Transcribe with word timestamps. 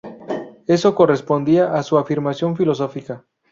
Eso 0.65 0.95
correspondía 0.95 1.75
a 1.75 1.83
su 1.83 1.99
afirmación 1.99 2.57
filosófica. 2.57 3.23